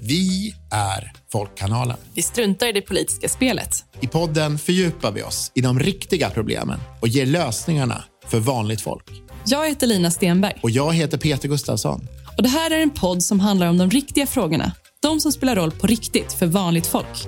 [0.00, 1.96] Vi är Folkkanalen.
[2.14, 3.84] Vi struntar i det politiska spelet.
[4.00, 9.04] I podden fördjupar vi oss i de riktiga problemen och ger lösningarna för vanligt folk.
[9.46, 10.58] Jag heter Lina Stenberg.
[10.62, 12.08] Och jag heter Peter Gustafsson.
[12.36, 14.72] Och Det här är en podd som handlar om de riktiga frågorna.
[15.02, 17.26] De som spelar roll på riktigt för vanligt folk.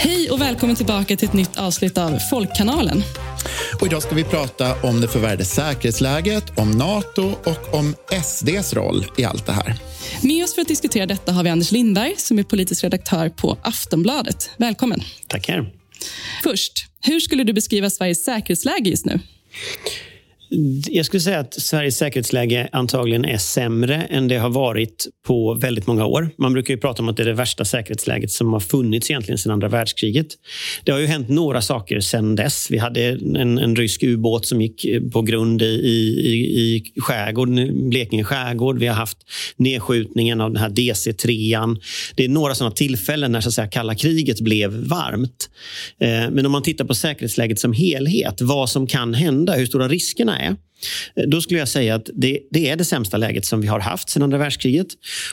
[0.00, 3.02] Hej och välkommen tillbaka till ett nytt avsnitt av Folkkanalen.
[3.80, 7.94] Och idag ska vi prata om det förvärrade säkerhetsläget, om Nato och om
[8.24, 9.74] SDs roll i allt det här.
[10.22, 13.58] Med oss för att diskutera detta har vi Anders Lindberg som är politisk redaktör på
[13.62, 14.50] Aftonbladet.
[14.56, 15.00] Välkommen.
[15.26, 15.72] Tackar.
[16.42, 19.20] Först, hur skulle du beskriva Sveriges säkerhetsläge just nu?
[20.90, 25.86] Jag skulle säga att Sveriges säkerhetsläge antagligen är sämre än det har varit på väldigt
[25.86, 26.30] många år.
[26.38, 29.38] Man brukar ju prata om att det är det värsta säkerhetsläget som har funnits egentligen
[29.38, 30.26] sedan andra världskriget.
[30.84, 32.70] Det har ju hänt några saker sedan dess.
[32.70, 36.32] Vi hade en, en rysk ubåt som gick eh, på grund i, i,
[36.96, 38.78] i skärgården, Blekinge skärgård.
[38.78, 39.18] Vi har haft
[39.56, 41.76] nedskjutningen av den här DC-3.
[42.14, 45.50] Det är några sådana tillfällen när så att säga, kalla kriget blev varmt.
[46.00, 49.88] Eh, men om man tittar på säkerhetsläget som helhet, vad som kan hända, hur stora
[49.88, 50.54] riskerna Nej.
[51.16, 53.80] Eh, då skulle jag säga att det, det, är det sämsta läget som vi har
[53.80, 54.86] haft sedan andra världskriget.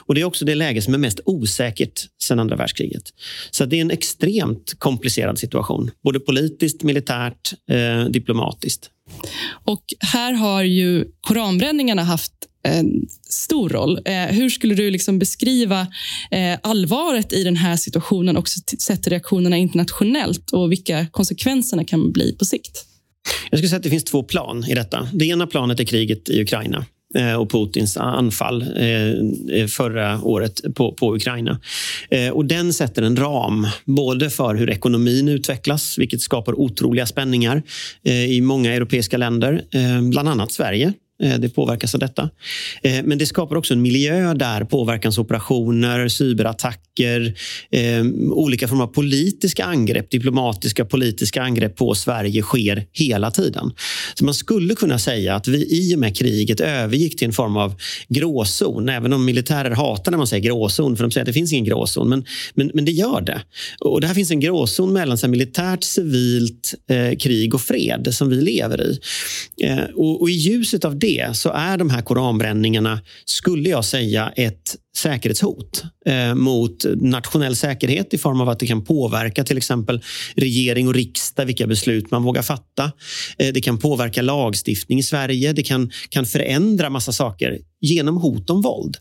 [0.06, 3.04] Och Det är också det läge som är mest osäkert sedan andra världskriget.
[3.52, 5.92] Så det är en extremt komplicerad situation.
[6.04, 8.90] Både politiskt, militärt, eh, diplomatiskt.
[9.66, 12.32] Och här har ju koranbränningarna haft
[12.64, 14.00] en stor roll.
[14.06, 15.88] Eh, hur skulle du liksom beskriva
[16.32, 22.36] eh, allvaret i den här situationen och sett reaktionerna internationellt och vilka konsekvenserna kan bli
[22.40, 22.86] på sikt?
[23.50, 25.08] Jag skulle säga att det finns två plan i detta.
[25.14, 29.10] Det ena planet är kriget i Ukraina eh, och Putins anfall eh,
[29.60, 31.60] eh, förra året på, på Ukraina.
[32.34, 37.64] Och Den sätter en ram både för hur ekonomin utvecklas, vilket skapar otroliga spänningar
[38.30, 39.62] i många europeiska länder,
[40.12, 42.30] bland annat Sverige Eh, det påverkas av detta.
[42.84, 47.36] Eh, men det skapar också en miljö där påverkansoperationer, cyberattacker,
[47.72, 53.72] eh, olika former av politiska angrepp, diplomatiska politiska angrepp på Sverige sker hela tiden.
[54.14, 57.58] Så man skulle kunna säga att vi i och med kriget övergick till en form
[57.58, 57.76] av
[58.08, 61.54] gråzon, även om militärer hatar när man säger gråzon, för de säger att det finns
[61.54, 63.42] ingen gråzon, men, men, men det gör det.
[63.80, 68.30] Och det här finns en gråzon mellan så militärt, civilt, eh, krig och fred som
[68.30, 69.00] vi lever i.
[69.62, 73.86] Eh, och, och i ljuset av det det så är de här koranbränningarna, skulle jag
[73.86, 79.58] säga, ett säkerhetshot eh, mot nationell säkerhet i form av att det kan påverka till
[79.58, 80.02] exempel
[80.36, 82.92] regering och riksdag, vilka beslut man vågar fatta.
[83.38, 85.54] Eh, det kan påverka lagstiftning i Sverige.
[85.54, 88.98] Det kan, kan förändra massa saker genom hot om våld.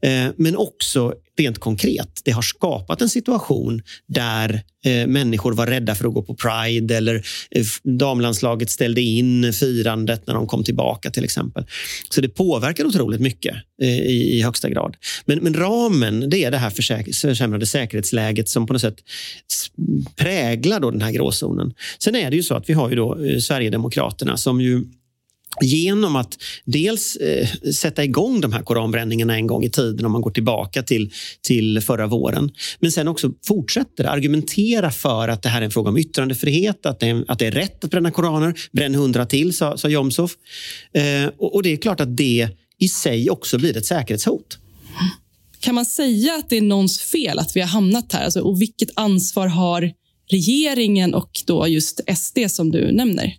[0.00, 5.94] Eh, men också rent konkret, det har skapat en situation där eh, människor var rädda
[5.94, 7.14] för att gå på Pride eller
[7.50, 11.66] eh, damlandslaget ställde in firandet när de kom tillbaka till exempel.
[12.10, 14.96] Så det påverkar otroligt mycket i, i högsta grad.
[15.24, 16.70] Men, men ramen, det är det här
[17.12, 18.96] försämrade säkerhetsläget som på något sätt
[20.16, 21.74] präglar då den här gråzonen.
[21.98, 24.84] Sen är det ju så att vi har ju då Sverigedemokraterna som ju
[25.62, 30.20] genom att dels eh, sätta igång de här koranbränningarna en gång i tiden om man
[30.20, 31.12] går tillbaka till,
[31.42, 32.50] till förra våren.
[32.80, 37.00] Men sen också fortsätter argumentera för att det här är en fråga om yttrandefrihet, att
[37.00, 38.54] det är, att det är rätt att bränna koraner.
[38.72, 40.30] Bränn hundra till, sa, sa Jomshof.
[40.92, 42.48] Eh, och, och det är klart att det
[42.78, 44.58] i sig också blir ett säkerhetshot.
[45.60, 48.24] Kan man säga att det är någons fel att vi har hamnat här?
[48.24, 49.92] Alltså, och vilket ansvar har
[50.30, 53.34] regeringen och då just SD som du nämner?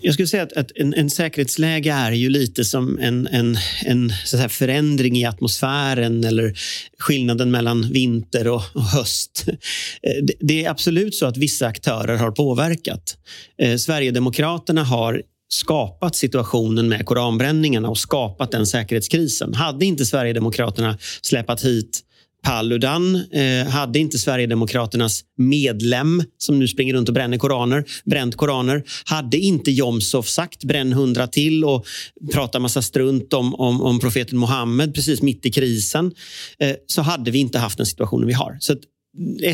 [0.00, 4.12] Jag skulle säga att, att en, en, säkerhetsläge är ju lite som en, en, en
[4.24, 6.58] så att förändring i atmosfären eller
[6.98, 9.44] skillnaden mellan vinter och, och höst.
[9.48, 13.18] Eh, det, det, är absolut så att vissa aktörer har påverkat.
[13.58, 19.54] Eh, Sverigedemokraterna har skapat situationen med koranbränningarna och skapat den säkerhetskrisen.
[19.54, 22.02] Hade inte Sverigedemokraterna släpat hit
[22.42, 28.82] Paludan eh, hade inte Sverigedemokraternas medlem som nu springer runt och bränner koraner, bränt koraner.
[29.04, 31.86] Hade inte Jomshof sagt bränn hundra till och
[32.32, 36.12] pratat massa strunt om, om, om profeten Muhammed precis mitt i krisen
[36.58, 38.56] eh, så hade vi inte haft den situationen vi har.
[38.60, 38.76] Så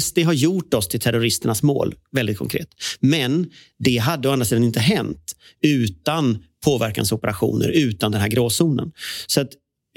[0.01, 2.69] SD har gjort oss till terroristernas mål, väldigt konkret.
[3.01, 8.93] Men det hade å andra sidan inte hänt utan påverkansoperationer, utan den här gråzonen.
[9.27, 9.49] Så att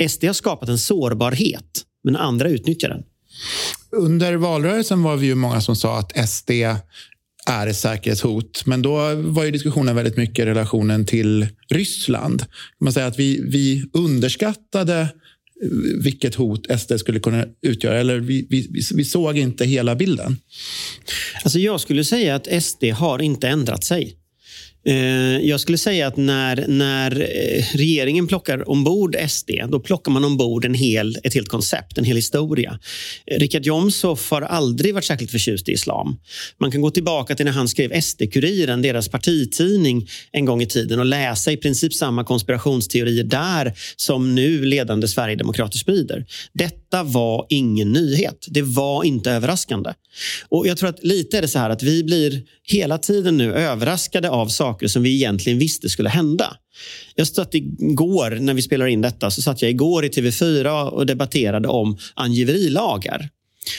[0.10, 3.04] SD har skapat en sårbarhet men andra utnyttjar den.
[3.92, 6.52] Under valrörelsen var vi ju många som sa att SD
[7.48, 8.66] är ett säkerhetshot.
[8.66, 12.46] Men då var ju diskussionen väldigt mycket relationen till Ryssland.
[12.80, 15.07] Man säger att vi, vi underskattade
[16.04, 18.00] vilket hot SD skulle kunna utgöra.
[18.00, 20.38] Eller vi, vi, vi såg inte hela bilden.
[21.44, 24.18] Alltså jag skulle säga att SD har inte ändrat sig.
[24.88, 30.26] Eh, jag skulle säga att när, när eh, regeringen plockar ombord SD, då plockar man
[30.26, 32.80] ombord en hel, ett helt koncept, en hel historia.
[33.26, 36.18] Eh, Richard Jomshof har aldrig varit särskilt förtjust i islam.
[36.58, 41.00] Man kan gå tillbaka till när han skrev SD-Kuriren, deras partitidning, en gång i tiden
[41.00, 46.26] och läsa i princip samma konspirationsteorier där som nu ledande sverigedemokrater sprider.
[46.54, 48.45] Detta detta var ingen nyhet.
[48.50, 49.94] Det var inte överraskande.
[50.50, 53.53] Och Jag tror att lite är det så här att vi blir hela tiden nu
[53.53, 56.57] överraskade av saker som vi egentligen visste skulle hända.
[57.15, 61.06] Jag satt igår, när vi spelar in detta, så satt jag igår i TV4 och
[61.06, 63.30] debatterade om angiverilagar.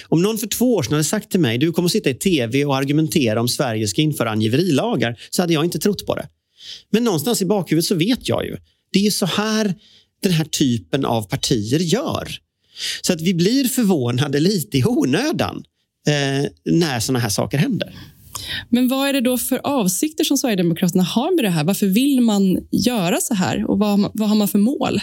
[0.09, 2.15] Om någon för två år sedan hade sagt till mig du kommer att sitta i
[2.15, 6.29] tv och argumentera om Sverige ska införa angiverilagar så hade jag inte trott på det.
[6.91, 8.57] Men någonstans i bakhuvudet så vet jag ju.
[8.93, 9.75] Det är så här
[10.23, 12.46] den här typen av partier gör.
[13.03, 15.65] Så att vi blir förvånade lite i onödan
[16.09, 17.95] eh, när såna här saker händer.
[18.69, 21.65] Men vad är det då för avsikter som Sverigedemokraterna har med det här?
[21.65, 25.01] Varför vill man göra så här och vad, vad har man för mål?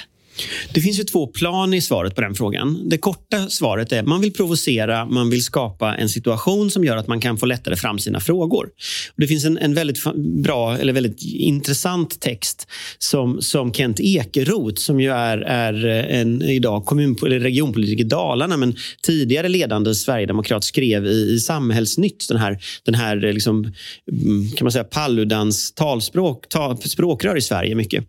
[0.73, 2.89] Det finns ju två plan i svaret på den frågan.
[2.89, 6.97] Det korta svaret är att man vill provocera, man vill skapa en situation som gör
[6.97, 8.69] att man kan få lättare fram sina frågor.
[9.15, 10.03] Det finns en, en väldigt
[10.43, 16.41] bra eller väldigt intressant text som, som Kent Ekeroth, som ju är, är eh, en
[16.41, 22.37] idag kommun, eller regionpolitiker i Dalarna, men tidigare ledande sverigedemokrat skrev i, i Samhällsnytt, den
[22.37, 23.73] här, den här eh, liksom,
[24.11, 28.05] mm, kan man säga, Palludans talspråk, tal, språkrör i Sverige mycket.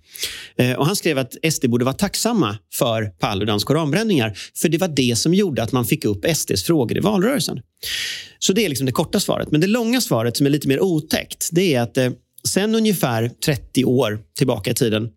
[0.58, 4.38] Eh, och han skrev att SD borde vara tacksamma för Paludans koranbränningar.
[4.56, 7.60] För det var det som gjorde att man fick upp SDs frågor i valrörelsen.
[8.38, 9.50] Så det är liksom det korta svaret.
[9.50, 12.10] Men det långa svaret som är lite mer otäckt, det är att eh,
[12.48, 15.08] sen ungefär 30 år tillbaka i tiden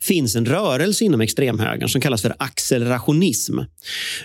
[0.00, 3.58] finns en rörelse inom extremhögern som kallas för accelerationism.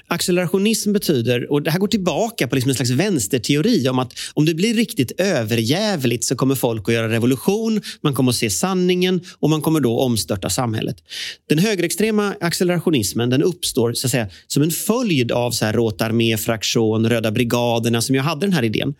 [0.07, 4.45] Accelerationism betyder, och det här går tillbaka på liksom en slags vänsterteori om att om
[4.45, 9.21] det blir riktigt överjävligt så kommer folk att göra revolution, man kommer att se sanningen
[9.39, 10.97] och man kommer då omstörta samhället.
[11.49, 17.09] Den högerextrema accelerationismen den uppstår så att säga, som en följd av så här Rotarmé-fraktion,
[17.09, 18.93] Röda brigaderna som jag hade den här idén.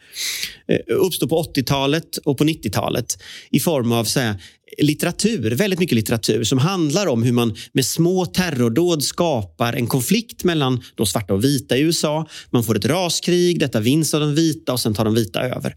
[0.68, 4.36] Eh, uppstår på 80-talet och på 90-talet i form av så här,
[4.78, 10.44] litteratur, väldigt mycket litteratur som handlar om hur man med små terrordåd skapar en konflikt
[10.44, 12.28] mellan de svarta och vita i USA.
[12.50, 15.76] Man får ett raskrig, detta vinns av de vita och sen tar de vita över.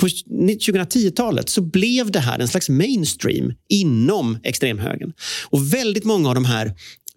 [0.00, 5.12] på 2010-talet så blev det här en slags mainstream inom extremhögern.
[5.50, 6.74] Och väldigt många av de här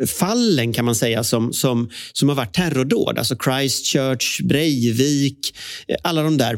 [0.08, 5.56] fallen kan man säga som, som, som har varit terrordåd, alltså Christchurch, Breivik,
[5.88, 6.58] eh, alla de där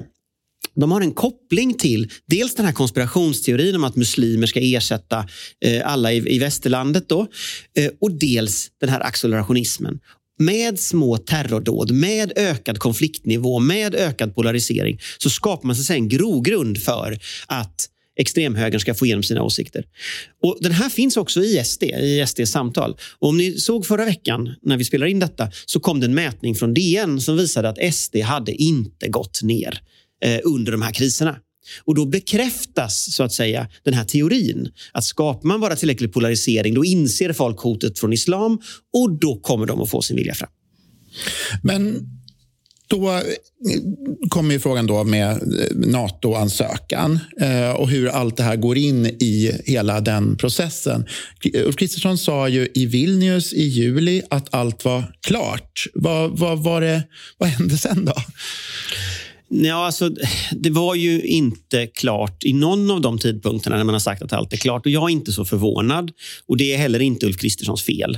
[0.75, 5.27] de har en koppling till dels den här konspirationsteorin om att muslimer ska ersätta
[5.65, 7.27] eh, alla i, i västerlandet då,
[7.77, 9.99] eh, och dels den här accelerationismen
[10.39, 16.77] med små terrordåd, med ökad konfliktnivå, med ökad polarisering så skapar man sig en grogrund
[16.77, 17.87] för att
[18.19, 19.85] extremhögern ska få igenom sina åsikter.
[20.43, 22.97] Och Den här finns också i SD, i SDs samtal.
[23.19, 26.13] Och om ni såg förra veckan när vi spelar in detta så kom det en
[26.13, 29.81] mätning från DN som visade att SD hade inte gått ner
[30.25, 31.35] Eh, under de här kriserna.
[31.85, 36.73] Och Då bekräftas så att säga den här teorin att skapar man bara tillräcklig polarisering
[36.73, 38.59] då inser folk hotet från islam
[38.93, 40.49] och då kommer de att få sin vilja fram.
[41.63, 42.09] Men
[42.87, 43.21] då eh,
[44.29, 45.37] kommer ju frågan då med eh,
[45.75, 47.19] NATO-ansökan
[47.75, 51.05] och hur allt det här går in i hela den processen.
[51.53, 55.85] Ulf Kristersson sa ju i Vilnius i juli att allt var klart.
[55.93, 57.03] Vad, vad, var det,
[57.37, 58.13] vad hände sen då?
[59.53, 60.09] Ja, alltså,
[60.51, 64.33] det var ju inte klart i någon av de tidpunkterna när man har sagt att
[64.33, 64.85] allt är klart.
[64.85, 66.11] Och Jag är inte så förvånad.
[66.47, 68.17] Och Det är heller inte Ulf Kristerssons fel.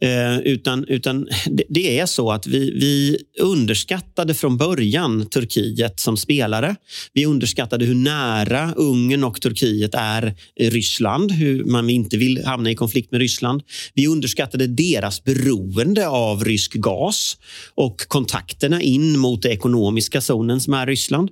[0.00, 6.16] Eh, utan utan det, det, är så att vi, vi underskattade från början Turkiet som
[6.16, 6.76] spelare.
[7.12, 11.32] Vi underskattade hur nära Ungern och Turkiet är Ryssland.
[11.32, 13.62] Hur man inte vill hamna i konflikt med Ryssland.
[13.94, 17.36] Vi underskattade deras beroende av rysk gas
[17.74, 21.30] och kontakterna in mot den ekonomiska zonen som är Ryssland.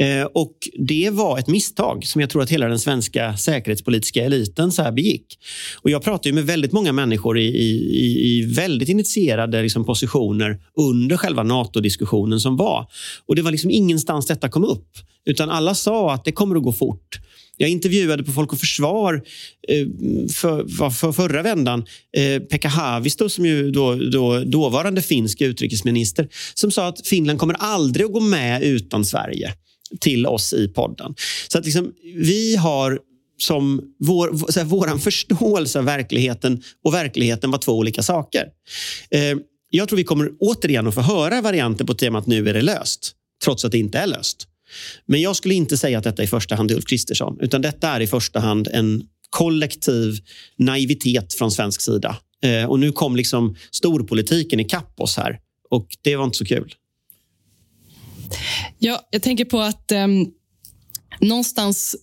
[0.00, 4.72] Eh, och Det var ett misstag som jag tror att hela den svenska säkerhetspolitiska eliten
[4.72, 5.38] så här begick.
[5.82, 11.16] Och jag pratar med väldigt många människor i, i, i väldigt initierade liksom, positioner under
[11.16, 12.86] själva NATO-diskussionen som var.
[13.26, 14.88] Och Det var liksom ingenstans detta kom upp.
[15.24, 17.18] Utan alla sa att det kommer att gå fort.
[17.60, 19.22] Jag intervjuade på Folk och Försvar
[19.68, 19.86] eh,
[20.32, 21.84] för, för förra vändan
[22.16, 27.54] eh, Pekka Haavisto, som ju då, då, dåvarande finsk utrikesminister, som sa att Finland kommer
[27.54, 29.52] aldrig att gå med utan Sverige
[30.00, 31.14] till oss i podden.
[31.48, 32.98] Så att liksom, vi har
[33.38, 38.44] som vår, så här, våran förståelse av verkligheten och verkligheten var två olika saker.
[39.10, 39.38] Eh,
[39.70, 43.12] jag tror vi kommer återigen att få höra varianter på temat nu är det löst,
[43.44, 44.48] trots att det inte är löst.
[45.06, 47.88] Men jag skulle inte säga att detta i första hand är Ulf Kristersson, utan detta
[47.88, 50.18] är i första hand en kollektiv
[50.56, 52.16] naivitet från svensk sida.
[52.42, 55.38] Eh, och nu kom liksom storpolitiken ikapp oss här
[55.70, 56.74] och det var inte så kul.
[58.78, 60.06] Ja, jag tänker på att eh,
[61.20, 61.96] någonstans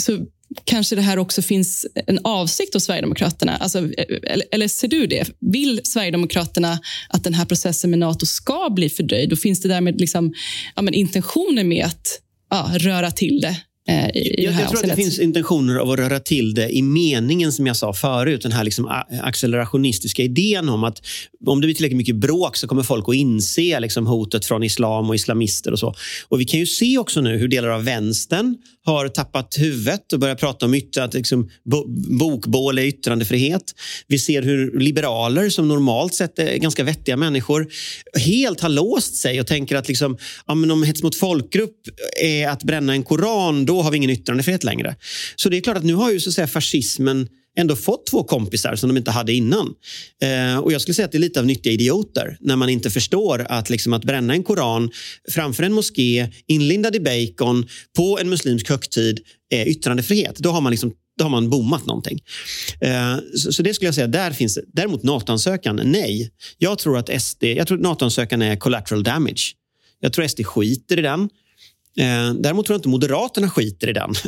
[0.00, 0.26] så
[0.64, 3.56] kanske det här också finns en avsikt hos Sverigedemokraterna.
[3.56, 5.30] Alltså, eller, eller, ser du det?
[5.40, 6.78] Vill Sverigedemokraterna
[7.08, 9.32] att den här processen med Nato ska bli fördröjd?
[9.32, 10.34] Och finns det därmed liksom,
[10.76, 13.56] ja, men intentioner med att ja, röra till det
[13.88, 16.82] Eh, I jag, jag tror att det finns intentioner av att röra till det i
[16.82, 18.42] meningen som jag sa förut.
[18.42, 21.02] Den här liksom accelerationistiska idén om att
[21.46, 25.08] om det blir tillräckligt mycket bråk så kommer folk att inse liksom hotet från islam
[25.08, 25.72] och islamister.
[25.72, 25.94] och så.
[26.28, 30.20] Och Vi kan ju se också nu hur delar av vänstern har tappat huvudet och
[30.20, 31.84] börjat prata om yttre, att liksom, bo,
[32.18, 33.62] bokbål är yttrandefrihet.
[34.06, 37.68] Vi ser hur liberaler, som normalt sett är ganska vettiga människor,
[38.18, 41.76] helt har låst sig och tänker att liksom, ja, men om hets mot folkgrupp
[42.22, 44.96] är att bränna en koran, då har vi ingen yttrandefrihet längre.
[45.36, 48.24] Så det är klart att nu har ju så att säga, fascismen ändå fått två
[48.24, 49.74] kompisar som de inte hade innan.
[50.22, 52.90] Eh, och Jag skulle säga att det är lite av nyttiga idioter när man inte
[52.90, 54.90] förstår att, liksom, att bränna en koran
[55.30, 60.36] framför en moské, inlindad i bacon, på en muslimsk högtid är yttrandefrihet.
[60.38, 62.18] Då har man liksom då har man bommat någonting.
[62.80, 64.62] Eh, så, så, det skulle jag säga, där finns det.
[64.72, 66.30] Däremot NATO-ansökan, nej.
[66.58, 69.54] Jag tror att SD, jag tror att NATO-ansökan är collateral damage.
[70.00, 71.28] Jag tror SD skiter i den.
[71.98, 74.14] Eh, däremot tror jag inte Moderaterna skiter i den.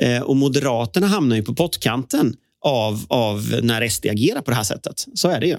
[0.00, 2.34] Eh, och Moderaterna hamnar ju på pottkanten
[2.64, 5.04] av, av när SD agerar på det här sättet.
[5.14, 5.56] Så är det ju.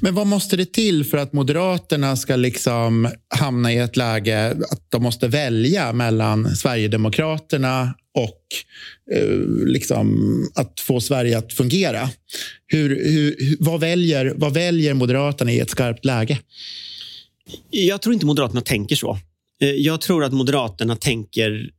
[0.00, 4.90] Men vad måste det till för att Moderaterna ska liksom hamna i ett läge att
[4.90, 8.42] de måste välja mellan Sverigedemokraterna och
[9.16, 12.10] eh, liksom att få Sverige att fungera?
[12.66, 16.38] Hur, hur, vad, väljer, vad väljer Moderaterna i ett skarpt läge?
[17.70, 19.18] Jag tror inte Moderaterna tänker så.
[19.60, 21.70] Eh, jag tror att Moderaterna tänker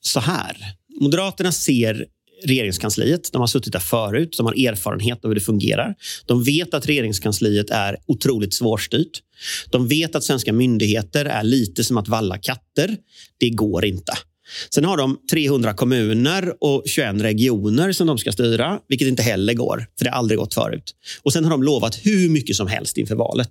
[0.00, 0.56] så här.
[1.00, 2.06] Moderaterna ser
[2.44, 3.32] regeringskansliet.
[3.32, 5.94] De har suttit där förut, de har erfarenhet av hur det fungerar.
[6.26, 9.20] De vet att regeringskansliet är otroligt svårstyrt.
[9.70, 12.96] De vet att svenska myndigheter är lite som att valla katter.
[13.38, 14.12] Det går inte.
[14.74, 19.54] Sen har de 300 kommuner och 21 regioner som de ska styra, vilket inte heller
[19.54, 20.94] går, för det har aldrig gått förut.
[21.22, 23.50] Och Sen har de lovat hur mycket som helst inför valet.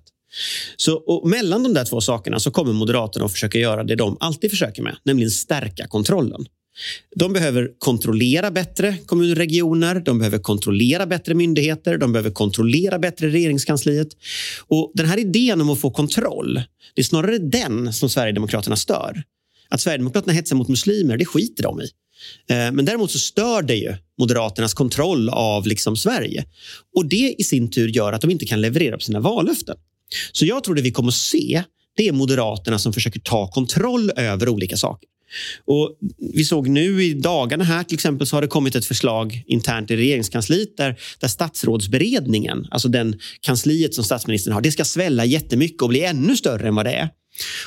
[0.77, 4.50] Så Mellan de där två sakerna så kommer Moderaterna att försöka göra det de alltid
[4.50, 6.45] försöker med, nämligen stärka kontrollen.
[7.15, 13.00] De behöver kontrollera bättre kommuner och regioner, de behöver kontrollera bättre myndigheter, de behöver kontrollera
[13.00, 14.07] bättre regeringskansliet.
[14.67, 16.62] Och Den här idén om att få kontroll,
[16.95, 19.24] det är snarare den som Sverigedemokraterna stör.
[19.69, 21.89] Att Sverigedemokraterna hetsar mot muslimer, det skiter de i.
[22.50, 26.45] Eh, men däremot så stör det ju Moderaternas kontroll av liksom Sverige.
[26.95, 29.75] Och Det i sin tur gör att de inte kan leverera på sina vallöften.
[30.31, 31.63] Så jag tror det vi kommer att se
[31.95, 35.09] det är Moderaterna som försöker ta kontroll över olika saker.
[35.65, 35.98] Och
[36.33, 39.91] vi såg nu i dagarna här till exempel så har det kommit ett förslag internt
[39.91, 45.81] i regeringskansliet där, där statsrådsberedningen, alltså den kansliet som statsministern har, det ska svälla jättemycket
[45.81, 47.09] och bli ännu större än vad det är.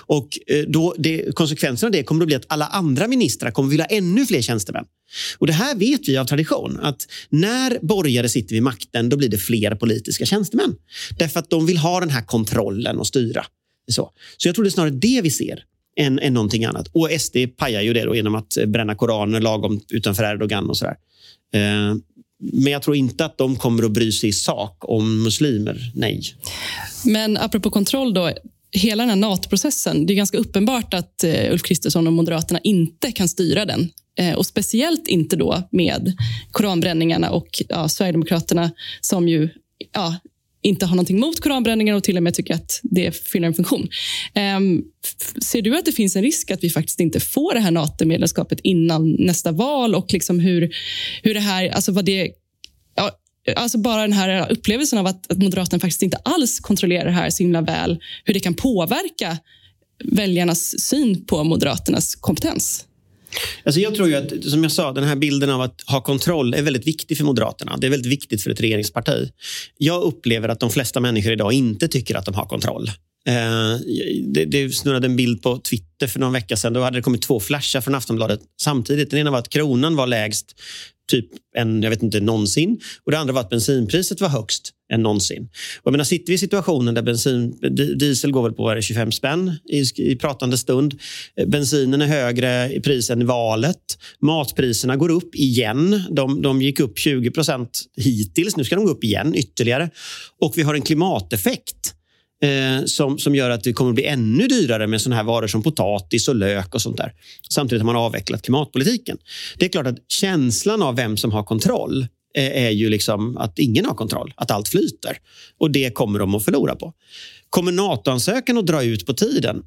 [0.07, 3.69] Och eh, då det, konsekvensen av det kommer att bli att alla andra ministrar kommer
[3.69, 4.85] att vilja ha ännu fler tjänstemän.
[5.39, 9.29] Och Det här vet vi av tradition, att när borgare sitter vid makten då blir
[9.29, 10.75] det fler politiska tjänstemän.
[11.19, 13.47] Därför att de vill ha den här kontrollen och styra.
[13.91, 15.65] Så, så jag tror det är snarare det vi ser
[15.97, 16.89] än, än någonting annat.
[16.93, 20.77] Och SD pajar ju det då genom att eh, bränna koraner lagom utanför Erdogan och
[20.77, 20.97] sådär.
[21.55, 21.95] Eh,
[22.43, 25.93] men jag tror inte att de kommer att bry sig i sak om muslimer.
[25.95, 26.23] Nej.
[27.05, 28.33] Men apropå kontroll då.
[28.75, 33.13] Hela den här NATO-processen, det är ganska uppenbart att eh, Ulf Kristersson och Moderaterna inte
[33.13, 33.91] kan styra den.
[34.19, 36.13] Eh, och Speciellt inte då med
[36.51, 38.71] koranbränningarna och ja, Sverigedemokraterna
[39.01, 39.49] som ju
[39.93, 40.17] ja,
[40.63, 43.89] inte har någonting mot koranbränningar och till och med tycker att det fyller en funktion.
[44.57, 44.85] Um,
[45.43, 48.61] ser du att det finns en risk att vi faktiskt inte får det här NATO-medlemskapet
[48.63, 50.75] innan nästa val och liksom hur,
[51.23, 52.31] hur det här, alltså vad det
[52.97, 53.11] ja,
[53.57, 57.31] Alltså bara den här upplevelsen av att, att Moderaterna faktiskt inte alls kontrollerar det här
[57.31, 59.39] så himla väl, hur det kan påverka
[60.05, 62.87] väljarnas syn på Moderaternas kompetens.
[63.65, 66.55] Alltså jag tror ju att, som jag sa, den här bilden av att ha kontroll
[66.55, 67.77] är väldigt viktig för Moderaterna.
[67.77, 69.31] Det är väldigt viktigt för ett regeringsparti.
[69.79, 72.91] Jag upplever att de flesta människor idag inte tycker att de har kontroll.
[73.27, 73.81] Eh,
[74.23, 76.73] det, det snurrade en bild på Twitter för någon vecka sedan.
[76.73, 79.11] Då hade det kommit två flashar från Aftonbladet samtidigt.
[79.11, 80.61] Den ena var att kronan var lägst
[81.11, 82.81] typ än jag vet inte, någonsin.
[83.05, 85.43] Och det andra var att bensinpriset var högst än någonsin.
[85.79, 87.59] Och jag menar, sitter vi i situationen där bensin,
[87.99, 91.01] diesel går väl på 25 spänn i, i pratande stund.
[91.37, 93.99] Eh, bensinen är högre i pris än i valet.
[94.21, 96.03] Matpriserna går upp igen.
[96.11, 98.57] De, de gick upp 20 procent hittills.
[98.57, 99.91] Nu ska de gå upp igen ytterligare.
[100.41, 101.92] Och vi har en klimateffekt
[102.43, 105.47] eh, som, som gör att det kommer att bli ännu dyrare med såna här varor
[105.47, 107.13] som potatis och lök och sånt där.
[107.51, 109.19] Samtidigt har man avvecklat klimatpolitiken.
[109.59, 113.59] Det är klart att känslan av vem som har kontroll eh, är ju liksom att
[113.59, 115.19] ingen har kontroll, att allt flyter.
[115.59, 116.93] Och det kommer de att förlora på.
[117.51, 119.65] Kommer NATO-ansökan att dra ut på tiden?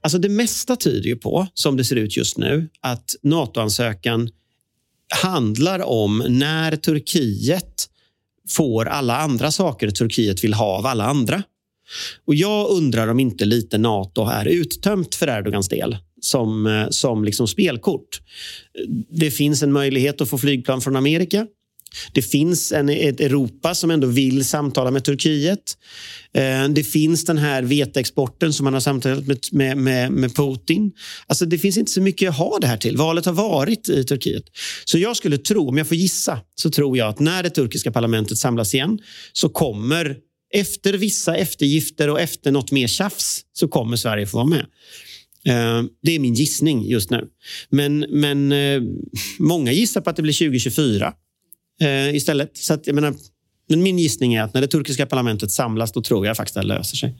[0.00, 4.30] Alltså det mesta tyder ju på, som det ser ut just nu, att NATO-ansökan
[5.22, 7.88] handlar om när Turkiet
[8.48, 11.42] får alla andra saker Turkiet vill ha av alla andra.
[12.26, 17.24] Och Jag undrar om inte lite Nato är uttömt för Erdogans del som, eh, som
[17.24, 18.20] liksom spelkort.
[19.10, 21.46] Det finns en möjlighet att få flygplan från Amerika.
[22.12, 25.76] Det finns en, ett Europa som ändå vill samtala med Turkiet.
[26.34, 30.92] Eh, det finns den här veteexporten som man har samtalat med, med, med, med, Putin.
[31.26, 32.96] Alltså det finns inte så mycket att ha det här till.
[32.96, 34.44] Valet har varit i Turkiet.
[34.84, 37.92] Så jag skulle tro, om jag får gissa, så tror jag att när det turkiska
[37.92, 38.98] parlamentet samlas igen
[39.32, 40.16] så kommer
[40.54, 44.66] efter vissa eftergifter och efter något mer tjafs så kommer Sverige få vara med.
[45.44, 47.28] Eh, det är min gissning just nu.
[47.70, 48.82] Men, men eh,
[49.38, 51.14] många gissar på att det blir 2024
[51.80, 52.56] eh, istället.
[52.56, 53.14] Så att, jag menar,
[53.68, 56.62] men min gissning är att när det turkiska parlamentet samlas, då tror jag faktiskt att
[56.62, 57.14] det löser sig.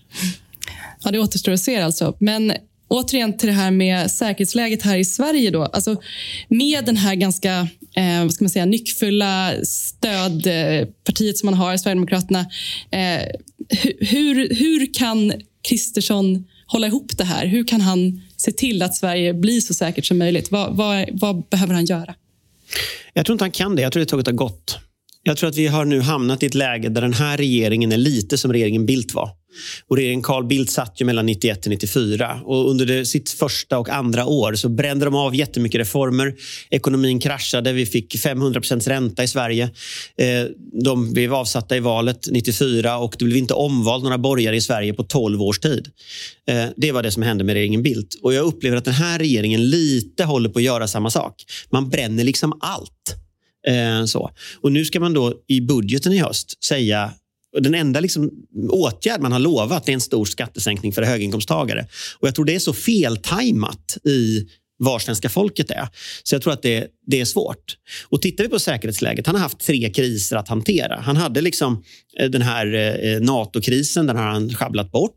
[1.05, 2.17] Ja, det återstår att se alltså.
[2.21, 2.53] Men
[2.89, 5.51] återigen till det här med säkerhetsläget här i Sverige.
[5.51, 5.65] Då.
[5.65, 5.97] Alltså,
[6.49, 11.77] med den här ganska eh, vad ska man säga, nyckfulla stödpartiet eh, som man har,
[11.77, 12.41] Sverigedemokraterna.
[12.91, 13.23] Eh,
[14.01, 15.33] hur, hur kan
[15.69, 17.47] Kristersson hålla ihop det här?
[17.47, 20.51] Hur kan han se till att Sverige blir så säkert som möjligt?
[20.51, 22.15] Vad, vad, vad behöver han göra?
[23.13, 23.83] Jag tror inte han kan det.
[23.83, 24.79] Jag tror det tåget har gått.
[25.29, 27.97] Jag tror att vi har nu hamnat i ett läge där den här regeringen är
[27.97, 29.31] lite som regeringen Bildt var.
[29.89, 33.79] Och regeringen Carl Bildt satt ju mellan 91 och 94 och under det, sitt första
[33.79, 36.35] och andra år så brände de av jättemycket reformer.
[36.71, 39.71] Ekonomin kraschade, vi fick 500 ränta i Sverige.
[40.19, 40.45] Eh,
[40.85, 44.95] de blev avsatta i valet 94 och det blev inte omvald några borgare i Sverige
[44.95, 45.89] på 12 års tid.
[46.49, 48.15] Eh, det var det som hände med regeringen Bildt.
[48.23, 51.35] Och jag upplever att den här regeringen lite håller på att göra samma sak.
[51.71, 53.28] Man bränner liksom allt.
[53.67, 54.31] Eh, så.
[54.61, 57.13] Och nu ska man då i budgeten i höst säga
[57.61, 58.31] den enda liksom,
[58.71, 61.87] åtgärd man har lovat är en stor skattesänkning för höginkomsttagare.
[62.21, 65.89] Och Jag tror det är så feltajmat i var svenska folket är.
[66.23, 67.77] Så jag tror att det, det är svårt.
[68.09, 71.01] Och Tittar vi på säkerhetsläget, han har haft tre kriser att hantera.
[71.01, 71.83] Han hade liksom
[72.19, 75.13] eh, den här eh, NATO-krisen, den har han sjabblat bort.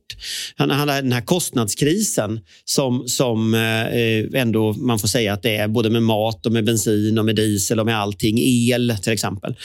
[0.56, 5.68] Han, hade den här kostnadskrisen som, som eh, ändå man får säga att det är
[5.68, 8.40] både med mat, och med bensin, och med diesel och med allting.
[8.40, 9.56] El till exempel.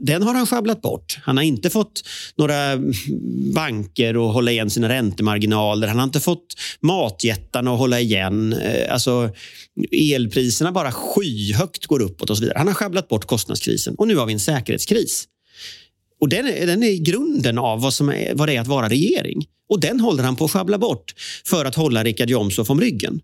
[0.00, 1.18] Den har han sjabblat bort.
[1.22, 2.02] Han har inte fått
[2.36, 2.56] några
[3.54, 5.88] banker att hålla igen sina räntemarginaler.
[5.88, 6.46] Han har inte fått
[6.80, 8.56] matjättarna att hålla igen.
[8.90, 9.30] Alltså,
[9.90, 10.92] elpriserna bara
[11.42, 12.58] skyhögt går uppåt och så vidare.
[12.58, 15.24] Han har sjabblat bort kostnadskrisen och nu har vi en säkerhetskris.
[16.20, 18.88] Och den är, den är grunden av vad, som är, vad det är att vara
[18.88, 19.46] regering.
[19.68, 21.14] Och den håller han på att sjabbla bort
[21.46, 23.20] för att hålla Richard Jomshof om ryggen.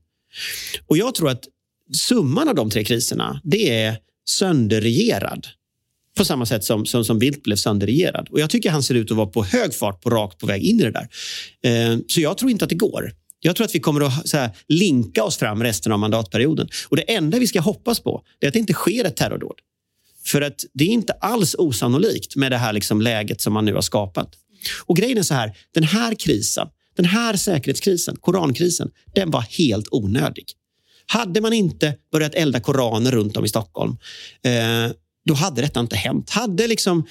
[0.87, 1.45] Och jag tror att
[1.95, 3.97] summan av de tre kriserna, det är
[4.29, 5.47] sönderregerad.
[6.17, 8.29] På samma sätt som, som, som Bildt blev sönderregerad.
[8.31, 10.63] Och jag tycker han ser ut att vara på hög fart, på rakt på väg
[10.63, 11.09] in i det där.
[11.63, 13.13] Eh, så jag tror inte att det går.
[13.41, 16.69] Jag tror att vi kommer att här, linka oss fram resten av mandatperioden.
[16.89, 19.59] Och Det enda vi ska hoppas på är att det inte sker ett terrordåd.
[20.25, 23.75] För att det är inte alls osannolikt med det här liksom läget som man nu
[23.75, 24.35] har skapat.
[24.85, 29.89] Och grejen är så här, den här krisen, den här säkerhetskrisen, korankrisen, den var helt
[29.91, 30.45] onödig.
[31.07, 33.97] Hade man inte börjat elda koraner runt om i Stockholm,
[34.43, 34.93] eh,
[35.25, 36.31] då hade detta inte hänt.
[36.31, 37.07] Hade liksom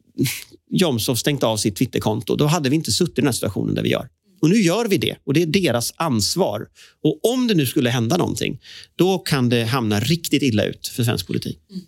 [0.70, 3.82] Jomshof stängt av sitt Twitterkonto, då hade vi inte suttit i den här situationen där
[3.82, 4.08] vi gör.
[4.40, 6.66] Och nu gör vi det och det är deras ansvar.
[7.02, 8.58] Och om det nu skulle hända någonting,
[8.96, 11.58] då kan det hamna riktigt illa ut för svensk politik.
[11.70, 11.82] Mm.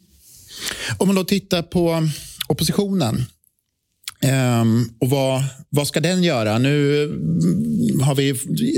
[0.98, 2.08] Om man då tittar på
[2.48, 3.24] oppositionen.
[4.62, 6.58] Um, och vad, vad ska den göra?
[6.58, 8.28] Nu mm, har vi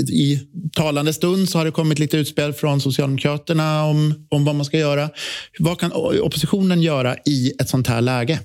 [0.09, 0.39] i
[0.73, 4.77] talande stund så har det kommit lite utspel från Socialdemokraterna om, om vad man ska
[4.77, 5.09] göra.
[5.59, 8.39] Vad kan oppositionen göra i ett sånt här läge?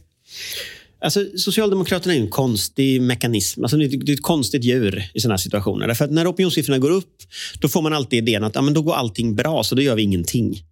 [1.07, 3.65] Alltså, Socialdemokraterna är en konstig mekanism.
[3.65, 5.87] Alltså, det är ett konstigt djur i såna här situationer.
[5.87, 7.23] Därför att när opinionssiffrorna går upp,
[7.61, 9.95] då får man alltid idén att ja, men då går allting bra, så då gör
[9.95, 10.63] vi ingenting.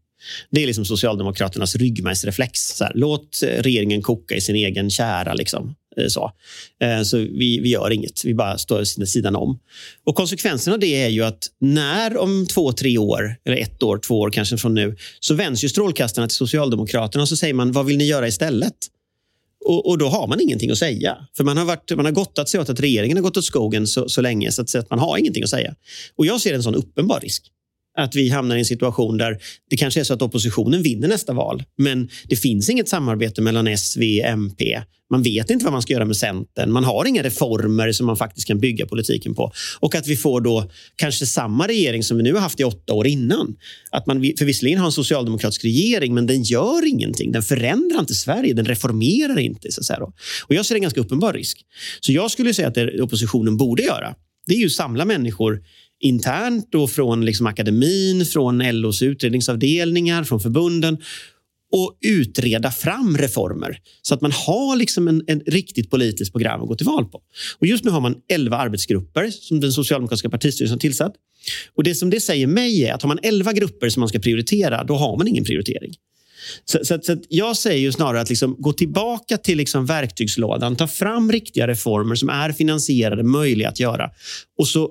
[0.51, 2.61] Det är liksom Socialdemokraternas ryggmärgsreflex.
[2.61, 5.35] Så här, låt eh, regeringen koka i sin egen kära.
[5.35, 5.75] Liksom.
[5.97, 6.33] Eh, så,
[6.83, 9.59] eh, så vi, vi gör inget, vi bara står vid sidan om.
[10.07, 13.99] Och konsekvensen av det är ju att när om två, tre år, eller ett år,
[13.99, 17.73] två år kanske från nu, så vänds ju strålkastarna till Socialdemokraterna och så säger man,
[17.73, 18.75] vad vill ni göra istället?
[19.64, 21.16] Och, och, då har man ingenting att säga.
[21.37, 23.87] För man har, varit, man har gottat sig åt att regeringen har gått åt skogen
[23.87, 25.74] så, så länge så att, så att man har ingenting att säga.
[26.16, 27.50] Och jag ser en sån uppenbar risk
[27.96, 29.38] att vi hamnar i en situation där
[29.70, 33.66] det kanske är så att oppositionen vinner nästa val, men det finns inget samarbete mellan
[33.66, 34.83] S, V, MP.
[35.11, 36.72] Man vet inte vad man ska göra med Centern.
[36.72, 39.52] Man har inga reformer som man faktiskt kan bygga politiken på.
[39.80, 42.92] Och att vi får då kanske samma regering som vi nu har haft i åtta
[42.92, 43.57] år innan.
[43.90, 47.33] Att man för visserligen har en socialdemokratisk regering, men den gör ingenting.
[47.33, 49.72] Den förändrar inte Sverige, den reformerar inte.
[49.72, 49.98] Så att säga
[50.46, 51.61] Och jag ser en ganska uppenbar risk.
[52.00, 54.14] Så jag skulle säga att det oppositionen borde göra,
[54.46, 55.62] det är ju samla människor
[56.05, 60.99] internt och från liksom akademin, från LOs utredningsavdelningar, från förbunden
[61.73, 66.69] och utreda fram reformer så att man har liksom en, en riktigt politiskt program att
[66.69, 67.21] gå till val på.
[67.59, 71.14] Och just nu har man 11 arbetsgrupper som den socialdemokratiska partistyrelsen har tillsatt.
[71.75, 74.19] Och det som det säger mig är att har man 11 grupper som man ska
[74.19, 75.95] prioritera, då har man ingen prioritering.
[76.64, 80.87] Så, så, så jag säger ju snarare att liksom, gå tillbaka till liksom verktygslådan, ta
[80.87, 84.11] fram riktiga reformer som är finansierade, möjliga att göra.
[84.59, 84.90] Och så,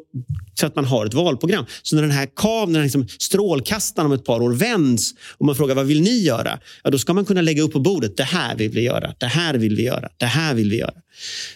[0.60, 1.66] så att man har ett valprogram.
[1.82, 5.76] Så när den här kameran, liksom, strålkastaren om ett par år vänds och man frågar
[5.76, 6.60] vad vill ni göra?
[6.84, 9.26] Ja, då ska man kunna lägga upp på bordet, det här vill vi göra, det
[9.26, 10.94] här vill vi göra, det här vill vi göra.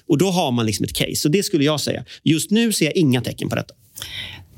[0.07, 1.15] Och då har man liksom ett case.
[1.15, 2.05] Så det skulle jag säga.
[2.23, 3.73] Just nu ser jag inga tecken på detta.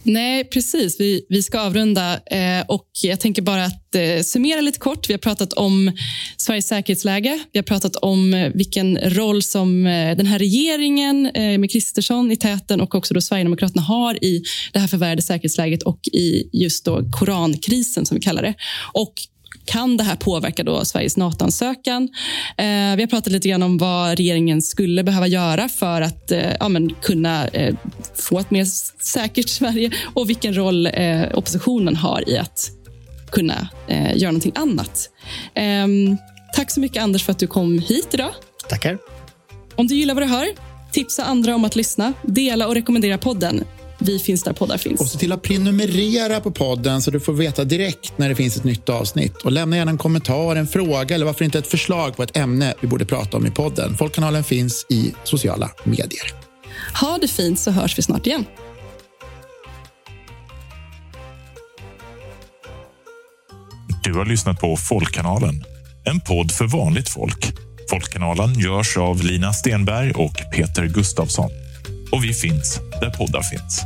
[0.03, 0.99] Nej, precis.
[0.99, 2.19] Vi, vi ska avrunda.
[2.25, 5.09] Eh, och jag tänker bara att eh, summera lite kort.
[5.09, 5.91] Vi har pratat om
[6.37, 7.39] Sveriges säkerhetsläge.
[7.51, 12.31] Vi har pratat om eh, vilken roll som eh, den här regeringen eh, med Kristersson
[12.31, 16.85] i täten och också då Sverigedemokraterna har i det här förvärrade säkerhetsläget och i just
[16.85, 18.53] då korankrisen, som vi kallar det.
[18.93, 19.13] Och
[19.69, 22.03] kan det här påverka då Sveriges NATO-ansökan?
[22.57, 26.51] Eh, vi har pratat lite grann om vad regeringen skulle behöva göra för att eh,
[26.59, 26.69] ja,
[27.01, 27.75] kunna eh,
[28.15, 28.65] få ett mer
[29.03, 32.71] säkert Sverige och vilken roll eh, oppositionen har i att
[33.31, 35.09] kunna eh, göra någonting annat.
[35.53, 36.17] Ehm,
[36.55, 38.31] tack så mycket, Anders, för att du kom hit idag.
[38.69, 38.97] Tackar.
[39.75, 40.47] Om du gillar vad du hör,
[40.91, 43.63] tipsa andra om att lyssna, dela och rekommendera podden.
[44.01, 45.01] Vi finns där poddar finns.
[45.01, 48.57] Och se till att prenumerera på podden så du får veta direkt när det finns
[48.57, 49.37] ett nytt avsnitt.
[49.37, 52.73] Och lämna gärna en kommentar, en fråga eller varför inte ett förslag på ett ämne
[52.81, 53.97] vi borde prata om i podden.
[53.97, 56.33] Folkkanalen finns i sociala medier.
[57.01, 58.45] Ha det fint så hörs vi snart igen.
[64.03, 65.63] Du har lyssnat på Folkkanalen,
[66.03, 67.53] en podd för vanligt folk.
[67.89, 71.49] Folkkanalen görs av Lina Stenberg och Peter Gustafsson.
[72.11, 73.85] Och vi finns där poddar finns.